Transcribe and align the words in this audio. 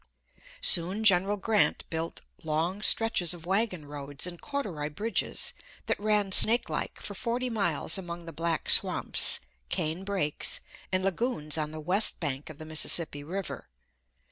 Soon 0.61 1.03
General 1.03 1.37
Grant 1.37 1.87
built 1.91 2.21
long 2.41 2.81
stretches 2.81 3.35
of 3.35 3.45
wagon 3.45 3.85
roads 3.85 4.25
and 4.25 4.41
corduroy 4.41 4.89
bridges 4.89 5.53
that 5.85 5.99
ran 5.99 6.31
snakelike 6.31 6.99
for 6.99 7.13
forty 7.13 7.51
miles 7.51 7.99
among 7.99 8.25
the 8.25 8.33
black 8.33 8.67
swamps, 8.67 9.39
cane 9.69 10.03
brakes, 10.03 10.59
and 10.91 11.03
lagoons 11.03 11.55
on 11.55 11.69
the 11.69 11.79
west 11.79 12.19
bank 12.19 12.49
of 12.49 12.57
the 12.57 12.65
Mississippi 12.65 13.23
River. 13.23 13.69